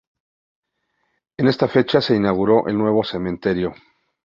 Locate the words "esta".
1.47-1.67